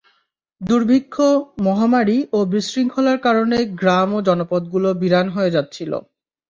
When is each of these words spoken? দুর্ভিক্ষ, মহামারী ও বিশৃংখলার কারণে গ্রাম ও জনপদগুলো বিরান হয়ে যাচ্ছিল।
দুর্ভিক্ষ, 0.61 1.15
মহামারী 1.59 2.17
ও 2.33 2.39
বিশৃংখলার 2.53 3.17
কারণে 3.19 3.57
গ্রাম 3.79 4.09
ও 4.13 4.19
জনপদগুলো 4.27 4.89
বিরান 5.01 5.27
হয়ে 5.29 5.53
যাচ্ছিল। 5.55 5.91